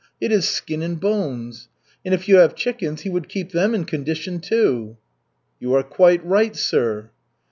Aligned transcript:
It 0.19 0.31
is 0.31 0.49
skin 0.49 0.81
and 0.81 0.99
bones. 0.99 1.69
And 2.03 2.11
if 2.11 2.27
you 2.27 2.37
have 2.37 2.55
chickens, 2.55 3.01
He 3.01 3.09
would 3.11 3.29
keep 3.29 3.51
them 3.51 3.75
in 3.75 3.85
condition, 3.85 4.39
too." 4.39 4.97
"You 5.59 5.75
are 5.75 5.83
quite 5.83 6.25
right, 6.25 6.55
sir." 6.55 7.11